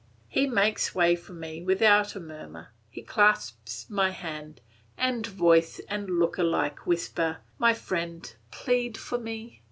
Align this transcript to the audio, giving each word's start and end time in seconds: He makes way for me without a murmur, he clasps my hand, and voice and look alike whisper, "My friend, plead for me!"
He 0.27 0.47
makes 0.47 0.95
way 0.95 1.15
for 1.15 1.33
me 1.33 1.61
without 1.61 2.15
a 2.15 2.19
murmur, 2.19 2.69
he 2.89 3.03
clasps 3.03 3.87
my 3.87 4.09
hand, 4.09 4.59
and 4.97 5.27
voice 5.27 5.79
and 5.87 6.17
look 6.17 6.39
alike 6.39 6.87
whisper, 6.87 7.37
"My 7.59 7.75
friend, 7.75 8.33
plead 8.49 8.97
for 8.97 9.19
me!" 9.19 9.59